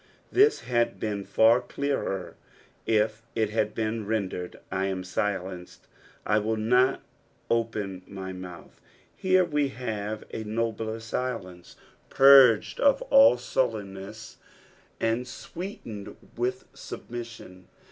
This 0.31 0.61
had 0.61 0.99
been 0.99 1.23
far 1.25 1.61
clearer 1.61 2.35
if 2.87 3.21
it 3.35 3.51
had 3.51 3.75
been 3.75 4.07
tendered," 4.09 4.59
I 4.71 4.87
am 4.87 5.03
silenced, 5.03 5.85
I 6.25 6.39
will 6.39 6.57
not 6.57 7.03
open 7.51 8.01
my 8.07 8.33
mouth." 8.33 8.81
Here 9.15 9.45
we 9.45 9.67
have 9.67 10.23
a 10.33 10.43
nobler 10.43 10.99
silence, 11.01 11.75
purged 12.09 12.79
of 12.79 13.03
nil 13.11 13.37
sullenness, 13.37 14.37
and 14.99 15.31
aweetened 15.53 16.15
with 16.35 16.65
submission. 16.73 17.67